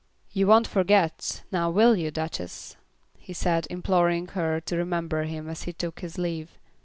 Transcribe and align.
"You 0.31 0.47
won't 0.47 0.65
forget; 0.65 1.43
now 1.51 1.69
will 1.69 1.95
you, 1.95 2.09
Duchess?" 2.09 2.75
he 3.19 3.33
said, 3.33 3.67
imploring 3.69 4.29
her 4.29 4.59
to 4.61 4.75
remember 4.75 5.25
him 5.25 5.47
as 5.47 5.61
he 5.69 5.73
took 5.73 5.99
his 5.99 6.17
leave. 6.17 6.57